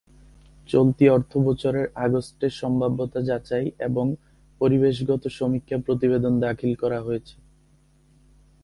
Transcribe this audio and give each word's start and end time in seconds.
চলতি 0.69 1.05
অর্থবছরের 1.09 1.87
আগস্টে 1.95 2.47
সম্ভাব্যতা 2.61 3.19
যাচাই 3.21 3.65
এবং 3.79 4.05
পরিবেশগত 4.61 5.23
সমীক্ষা 5.29 5.77
প্রতিবেদন 5.85 6.33
দাখিল 6.39 6.71
করা 6.75 6.99
হয়েছে। 7.01 7.35